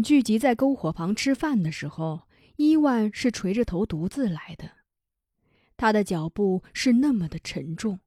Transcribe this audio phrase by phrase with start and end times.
[0.00, 4.76] 聚集在篝火旁吃饭的时候，伊万是垂着头独自来的，
[5.76, 7.98] 他的脚步是那么的沉重。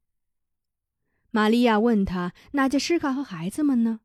[1.32, 4.00] 玛利亚问他：“娜杰什卡和孩子们呢？”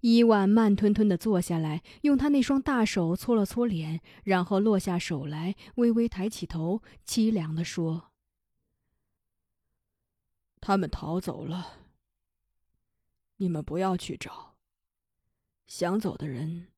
[0.00, 8.12] 伊万慢吞吞地坐下来，用他那双大手搓了搓脸，然后落下手来，微微抬起头，凄凉地说
[10.60, 11.78] ：“他们逃走了。
[13.38, 14.56] 你们不要去找。
[15.66, 16.68] 想走的人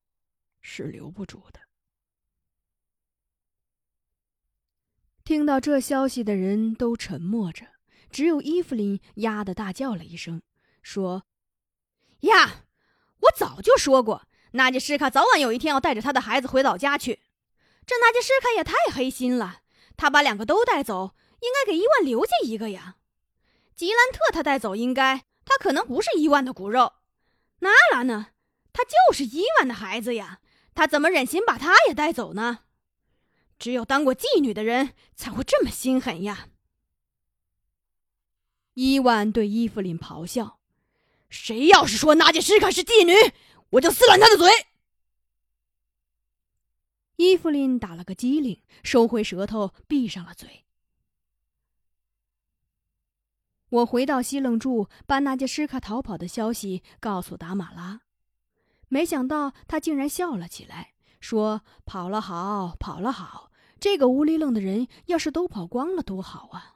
[0.61, 1.59] 是留不住的。”
[5.23, 7.67] 听到这消息的人都沉默着，
[8.09, 10.41] 只有伊芙琳呀的大叫了一声，
[10.81, 11.25] 说
[12.21, 12.65] ：“呀！”
[13.23, 17.21] 我早就说过，纳杰什卡早晚有一天要带着他的孩子回老家去。
[17.85, 19.61] 这纳杰什卡也太黑心了，
[19.97, 22.97] 他把两个都带走，应该给伊万留下一个呀。
[23.75, 26.93] 吉兰特他带走，应该他可能不是伊万的骨肉。
[27.59, 28.27] 娜拉呢？
[28.71, 30.39] 他就是伊万的孩子呀，
[30.79, 32.59] 他怎么忍心把他也带走呢？
[33.57, 36.47] 只有当过妓女的人才会这么心狠呀。
[38.75, 40.61] 伊万对伊芙琳咆哮。
[41.29, 43.11] 谁要是说娜杰什卡是妓女，
[43.71, 44.49] 我就撕烂他的嘴！
[47.17, 50.63] 伊芙琳打了个激灵，收回舌头，闭上了嘴。
[53.67, 58.03] 我回到西楞柱，把娜杰什卡逃跑的消息告诉达马拉，
[58.89, 63.51] 没想到他竟然笑了起来，说：“跑了好，跑了好！
[63.79, 66.75] 这个无厘楞的人要是都跑光了，多好啊！”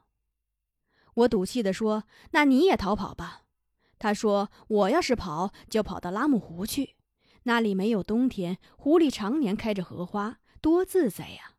[1.15, 3.41] 我赌气的说：“那你也逃跑吧。”
[3.99, 6.95] 他说：“我要是跑，就跑到拉木湖去，
[7.43, 11.55] 那里没有冬天，湖里常年开着荷花，多自在呀。”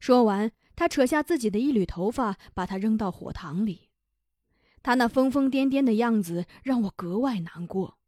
[0.00, 3.90] 说完，他扯下自己的一缕头发，把它扔到火塘里。
[4.82, 7.99] 他那疯疯癫癫的样子让我格外难过。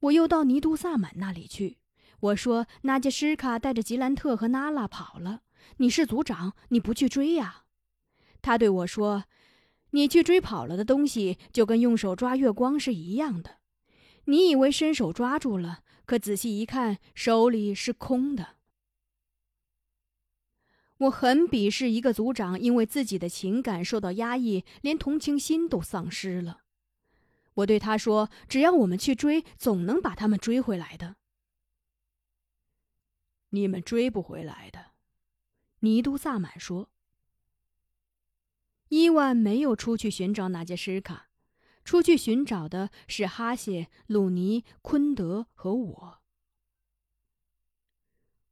[0.00, 1.78] 我又到尼都萨满那里去，
[2.20, 5.42] 我说：“纳杰什卡带着吉兰特和娜拉跑了，
[5.76, 7.64] 你是族长，你不去追呀？”
[8.42, 9.24] 他对我说。
[9.92, 13.56] 你去追跑了的东西，就跟用手抓月光是一样的。
[14.26, 18.50] 你以为伸手抓住了，可仔细一看，手里是空的。
[20.98, 26.59] 我很鄙视一个族长因为自己的情感受到压抑，连同情心都丧失了。
[27.54, 31.16] 我对他说：“只要我们去追，总能把他们追回来的。”
[33.50, 34.92] 你们追不回来的，
[35.80, 36.90] 尼都萨满说。
[38.88, 41.28] 伊万没有出去寻找那杰什卡，
[41.84, 46.18] 出去寻找的是哈谢、鲁尼、昆德和我。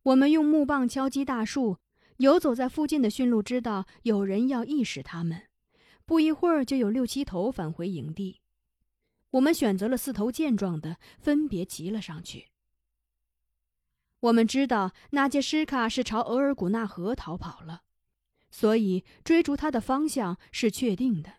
[0.02, 1.78] 我们用木棒敲击大树，
[2.18, 5.48] 游走在附近的驯鹿知道有人要意识他们，
[6.04, 8.37] 不一会儿就有六七头返回营地。
[9.32, 12.48] 我们选择了四头健壮的，分别骑了上去。
[14.20, 17.82] 我们知道纳杰什卡是朝额尔古纳河逃跑了。
[18.50, 21.34] 所以追逐它的方向是确定的。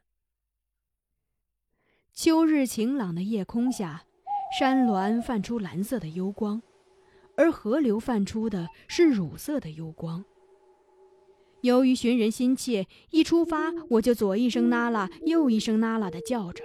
[2.13, 4.05] 秋日晴朗的夜空下，
[4.59, 6.61] 山峦泛出蓝色的幽光，
[7.35, 10.23] 而河流泛出的是乳色的幽光。
[11.61, 16.63] 由于寻人心切，一出发我就左一声呐啦，右一声呐啦的叫着，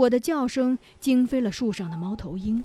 [0.00, 2.62] 我的叫声惊飞了树上的猫头鹰。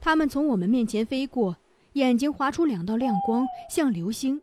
[0.00, 1.56] 它们从我们面前飞过，
[1.94, 4.40] 眼睛划出两道亮光，像流星。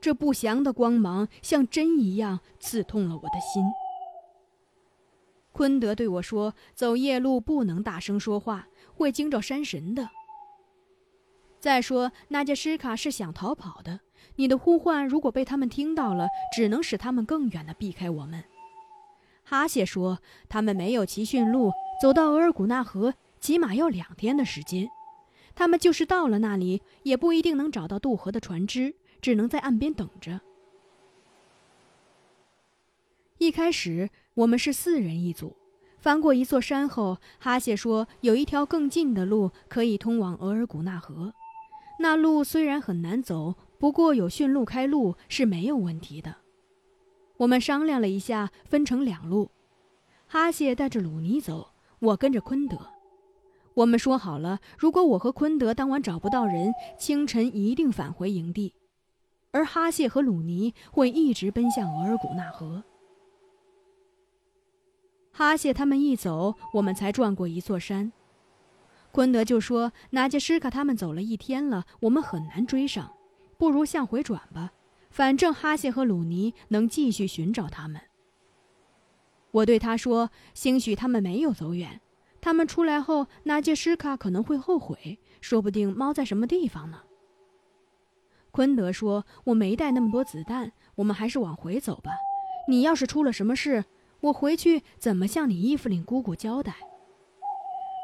[0.00, 3.64] 这不祥的光芒像针一样刺痛了我的心。
[5.52, 10.10] 昆德对我说：“走夜路不能大声说话，会惊着山神的。
[11.60, 14.00] 再说，那杰什卡是想逃跑的，
[14.36, 18.44] 你的呼唤如果被他们听到了，只能使他们更远的避开我们。”
[19.44, 20.18] 哈谢说
[20.48, 21.70] ：“他们没有骑驯鹿，
[22.02, 24.88] 走到额尔古纳河起码要两天的时间。
[25.54, 30.42] 他们就是到了那里，也不一定能找到渡河的船只。”只能在岸边等着。
[33.38, 35.56] 一开始我们是四人一组，
[35.98, 41.32] 翻过一座山后，哈谢说有一条更近的路可以通往额尔古纳河。
[42.00, 46.36] 那路虽然很难走，不过有驯鹿开路是没有问题的。
[47.38, 49.50] 我们商量了一下，分成两路，
[50.26, 52.78] 哈谢带着鲁尼走，我跟着昆德。
[53.74, 58.72] 我们说好了，如果我和昆德当晚找不到人，清晨一定返回营地。
[59.50, 62.84] 而哈谢和鲁尼会一直奔向额尔古纳河。
[65.32, 68.12] 哈谢他们一走，我们才转过一座山。
[69.10, 73.12] 昆德就说：“纳杰什卡他们走了一天了，我们很难追上，
[73.58, 74.72] 不如向回转吧。
[75.14, 78.00] 反正哈谢和鲁尼能继续寻找他们。”
[79.52, 82.00] 我对他说：“兴许他们没有走远，
[82.40, 87.02] 他们出来后，纳杰什卡可能会后悔，说不定猫在什么地方呢。
[88.50, 92.10] 昆德说：“我没带那么多子弹，我们还是往回走吧。
[92.66, 93.84] 你要是出了什么事，
[94.18, 96.74] 我回去怎么向你伊芙琳姑姑交代？”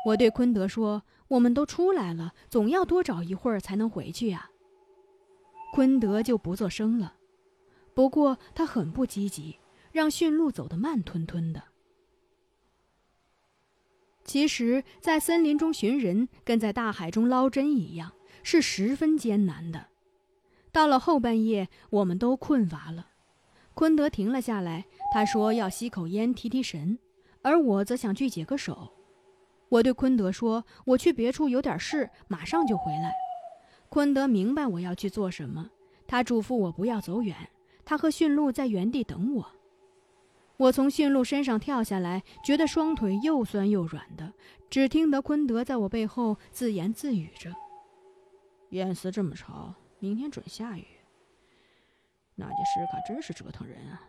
[0.07, 4.50] 我对昆德说：“我们都出来了，总要多找一会儿才能回去呀。”
[5.73, 7.15] 昆德就不作声了，
[7.95, 9.59] 不过他很不积极，
[9.93, 11.63] 让驯鹿走得慢吞吞的。
[14.25, 18.13] 其实，在森林中寻人，跟在大海中捞针一样，
[18.43, 19.87] 是十分艰难的。
[20.73, 23.09] 到了后半夜，我们都困乏了，
[23.75, 26.99] 昆德停了下来，他说要吸口烟提提神，
[27.43, 28.93] 而我则想去解个手。
[29.69, 33.13] 我对昆德说：“我去别处有点事，马上就回来。”
[33.91, 35.69] 昆德明白我要去做什么，
[36.07, 37.37] 他嘱咐我不要走远，
[37.85, 39.53] 他和驯鹿在原地等我。
[40.59, 44.33] 我从驯鹿身上跳下来，觉得双腿又酸又软的，
[44.71, 47.53] 只听得昆德在我背后自言自语着
[48.71, 50.87] ：“燕斯这么潮，明天准下雨。
[52.37, 54.01] 那杰什卡真是折腾人啊！”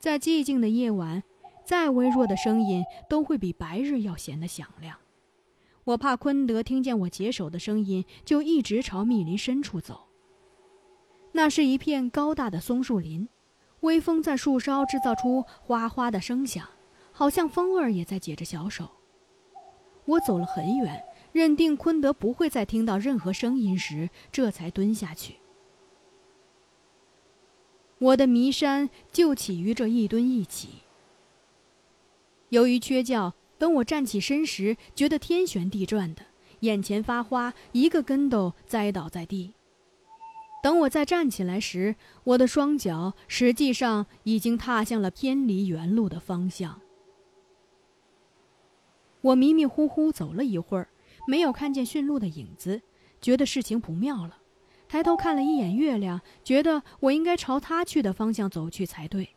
[0.00, 1.22] 在寂静的夜晚，
[1.64, 4.98] 再微弱的声音都会比白日要显得响亮。
[5.90, 10.06] 我怕昆德听见我解手的声音，就一直朝密林深处走。
[11.32, 13.28] 那是一片高大的松树林。
[13.80, 16.68] 微风在树梢制造出哗哗的声响，
[17.12, 18.90] 好像风儿也在解着小手。
[20.04, 21.02] 我走了很远，
[21.32, 25.36] 认定昆德不会再听到任何声音时，这才蹲下去。
[27.98, 30.68] 我的迷山就起于这一蹲一起。
[32.50, 36.22] 由于缺觉，等我站起身时，觉得天旋地转的，
[36.60, 39.52] 眼前发花，一个跟斗栽倒在地。
[40.62, 46.80] 等我再站起来时，我的双脚实际上已经踏向了偏离原路的方向。
[49.20, 50.88] 我迷迷糊糊走了一会儿，
[51.28, 52.80] 没有看见驯鹿的影子，
[53.20, 54.38] 觉得事情不妙了。
[54.88, 59.36] 抬头看了一眼月亮，觉得我应该朝他去的方向走去才对。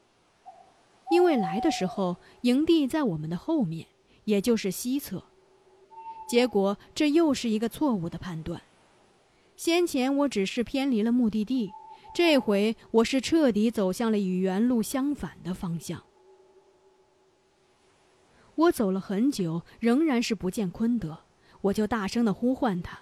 [1.11, 3.85] 因为来的时候营地在我们的后面，
[4.25, 5.23] 也就是西侧。
[6.27, 8.61] 结果这又是一个错误的判断。
[9.55, 11.71] 先前我只是偏离了目的地，
[12.13, 16.03] 这回我是彻底走向了与原路相反的方向。
[18.55, 21.19] 我走了很久，仍然是不见昆德，
[21.61, 22.99] 我就大声的呼唤他。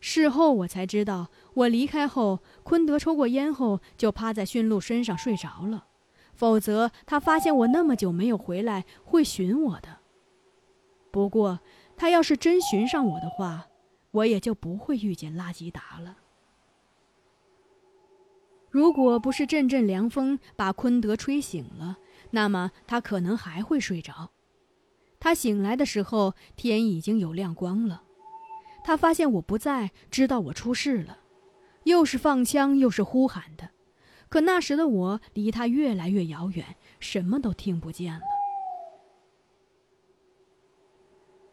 [0.00, 5.87] 事后我才知道，我离开后，昆德抽过烟后就趴在驯鹿身上睡着了，
[6.38, 9.98] 否则他发现我那么久没有回来，会寻我的。
[11.10, 11.58] 不过，
[11.96, 13.66] 他要是真寻上我的话，
[14.12, 16.18] 我也就不会遇见拉吉达了。
[18.70, 21.98] 如果不是阵阵凉风把昆德吹醒了，
[22.30, 24.30] 那么他可能还会睡着。
[25.18, 28.04] 他醒来的时候，天已经有亮光了。
[28.84, 31.18] 他发现我不在，知道我出事了，
[31.82, 33.70] 又是放枪又是呼喊的。
[34.28, 38.20] 可那时的我离他越来越遥远，什么都听不见了。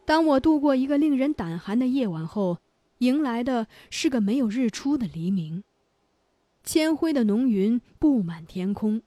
[0.04, 2.58] 当我度过一个令人胆寒的夜晚后，
[2.98, 5.64] 迎来的是个没有日出的黎明。
[6.62, 9.02] 铅灰的浓云布满天空，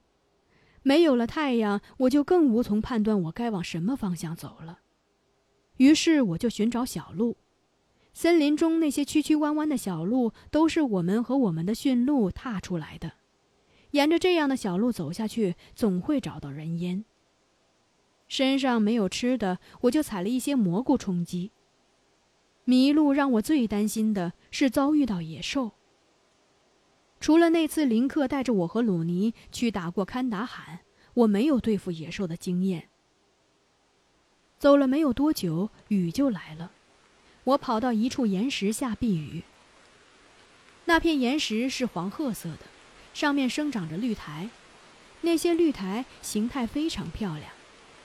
[0.82, 4.80] 没有了太阳，我就更无从判断我该往什么方向走了。
[5.76, 7.36] 于是我就寻找小路，
[8.12, 13.12] 森林中那些曲曲弯弯的小路都是我们和我们的驯鹿踏出来的。
[13.92, 17.04] 沿着这样的小路走下去，总会找到人烟。
[18.28, 21.50] 身上没有吃的，我就采了一些蘑菇充饥。
[22.64, 25.72] 迷路让我最担心的是遭遇到野兽。
[27.18, 30.80] 除了那次林克带着我和鲁尼去打过堪达罕，
[31.14, 32.88] 我没有对付野兽的经验。
[34.58, 36.70] 走了没有多久，雨就来了，
[37.44, 39.42] 我跑到一处岩石下避雨。
[40.84, 42.60] 那片岩石是黄褐色的，
[43.20, 44.48] 上面生长着绿苔，
[45.20, 47.52] 那些绿苔形态非常漂亮。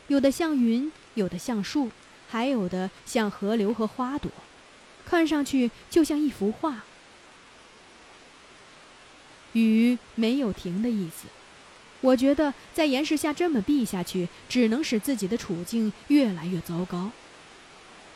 [0.10, 1.90] 有的像云，有的像树，
[2.28, 4.30] 还有的像河流和花朵，
[5.06, 6.84] 看上去就像一幅画。
[9.54, 11.30] 雨没有停的意思，
[12.02, 17.12] 我觉得在岩石下这么避下去，只能使自己的处境越来越糟糕。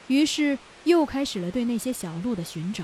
[0.07, 2.83] 于是又开始了对那些小路的寻找。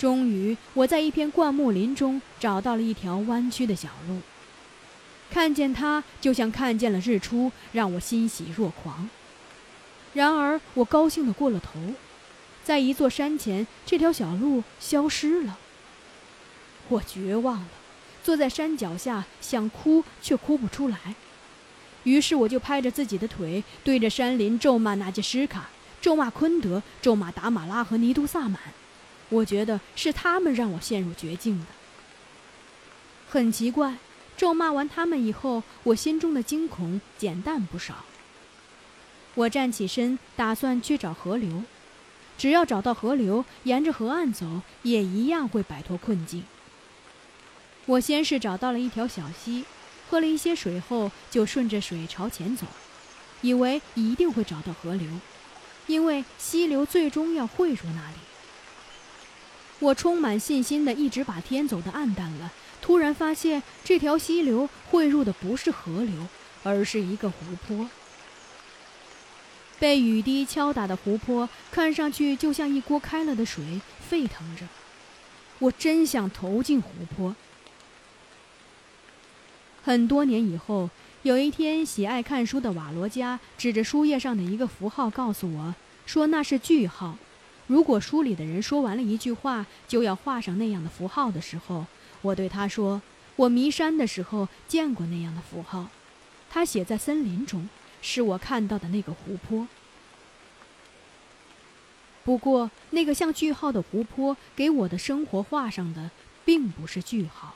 [0.00, 4.20] 终于，我在一片灌木林中找到了一条弯曲的小路。
[5.30, 9.10] 看见它，就像看见了日出，让我欣喜若狂。
[10.14, 11.78] 然而，我高兴的过了头，
[12.64, 15.58] 在一座山前，这条小路消失了。
[16.88, 17.68] 我绝望了，
[18.24, 21.14] 坐在山脚下，想哭却哭不出来。
[22.04, 25.68] 于是我就拍着自己的腿，对着山林咒骂纳杰什卡，
[26.00, 28.58] 咒骂昆德，咒骂达马拉和尼都萨满。
[29.30, 31.66] 我觉得是他们让我陷入绝境的。
[33.28, 33.96] 很奇怪，
[34.36, 38.04] 咒骂完他们以后，我心中的惊恐减淡不少。
[39.34, 41.62] 我站起身，打算去找河流。
[42.36, 46.42] 只要找到河流，沿着河岸走，也一样会摆脱困境。
[47.86, 49.64] 我先是找到了一条小溪，
[50.08, 52.66] 喝了一些水后，就顺着水朝前走，
[53.42, 55.08] 以为一定会找到河流，
[55.86, 58.16] 因为溪流最终要汇入那里。
[59.80, 66.28] 我充满信心的一直把天走得暗淡了，突然发现这条溪流汇入的不是河流，
[66.62, 67.88] 而是一个湖泊。
[69.78, 74.66] 被雨滴敲打的湖泊，看上去就像一锅开了的水，沸腾着。
[75.58, 77.34] 我真想投进湖泊。
[79.82, 80.90] 很多年以后，
[81.22, 87.16] 有一天，喜爱看书的瓦罗加指着书页上的一个符号，告诉我说那是句号。
[87.70, 91.86] 如果书里的人说完了一句话，就要画上那样的符号的时候，
[92.20, 93.00] 我对他说
[93.36, 95.86] ：“我迷山的时候见过那样的符号，
[96.50, 97.68] 它写在森林中。”
[98.02, 99.68] 是我看到的那个湖泊。
[102.24, 106.10] 不过，那个像句号的湖泊给我的生活画上的，
[106.44, 107.54] 并不是句号。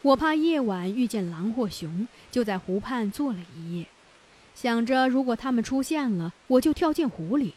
[0.00, 3.86] 我怕夜晚遇见狼或熊，就在湖畔坐了一夜，
[4.60, 7.54] 想着如果他们出现了，我就跳进湖里。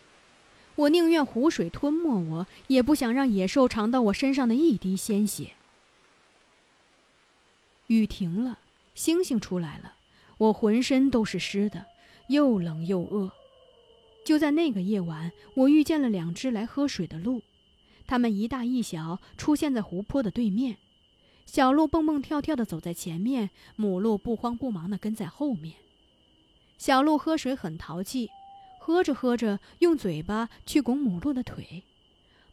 [0.76, 5.54] 我宁愿湖水吞没我，也不想让野兽尝到我身上的一滴鲜血。
[7.88, 8.60] 雨停了。
[8.94, 9.96] 星星出来了，
[10.38, 11.88] 我浑身都是湿的，
[12.28, 13.32] 又冷又饿。
[14.24, 17.42] 就在那个夜晚，我遇见了两只来喝水的鹿，
[18.06, 20.78] 它们一大一小，出现在湖泊的对面。
[21.48, 25.74] 小鹿蹦蹦跳跳地走在前面，母鹿不慌不忙地跟在后面。
[26.82, 28.32] 小鹿喝水很淘气，
[28.80, 31.84] 喝着喝着，用嘴巴去拱母鹿的腿，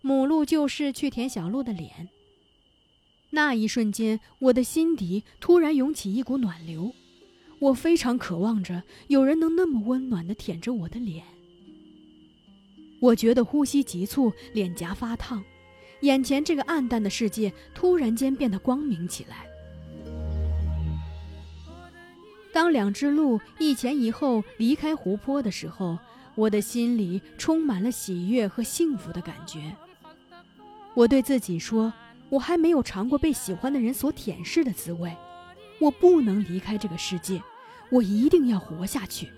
[0.02, 2.11] 母鹿就是去舔小鹿的脸。
[3.30, 6.92] 那一瞬间，我的心底突然涌起一股暖流，
[7.58, 11.25] 我非常渴望着有人能那么温暖地舔着我的脸。
[13.00, 15.42] 我觉得呼吸急促，脸颊发烫，
[16.02, 19.47] 眼前这个暗淡的世界突然间变得光明起来。
[22.52, 25.99] 当两只鹿一前一后离开湖泊的时候，
[26.35, 29.75] 我的心里充满了喜悦和幸福的感觉。
[30.95, 31.93] 我对自己说。
[32.31, 35.11] 我还没有尝过被喜欢的人所舔舐的滋味，
[35.78, 37.40] 我不能离开这个世界，
[37.88, 39.31] 我一定要活下去。